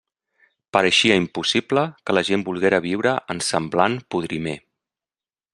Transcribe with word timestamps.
Pareixia 0.77 1.17
impossible 1.23 1.83
que 2.09 2.17
la 2.19 2.25
gent 2.31 2.47
volguera 2.49 2.81
viure 2.89 3.15
en 3.35 3.45
semblant 3.53 4.03
podrimer. 4.17 4.59